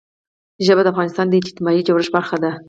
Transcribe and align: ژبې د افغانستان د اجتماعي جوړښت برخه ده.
ژبې 0.65 0.81
د 0.83 0.87
افغانستان 0.93 1.25
د 1.29 1.33
اجتماعي 1.41 1.81
جوړښت 1.87 2.11
برخه 2.15 2.37
ده. 2.43 2.51